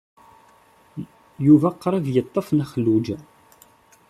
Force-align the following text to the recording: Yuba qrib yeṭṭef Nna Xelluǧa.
Yuba 1.45 1.69
qrib 1.81 2.05
yeṭṭef 2.15 2.47
Nna 2.51 2.65
Xelluǧa. 2.71 3.17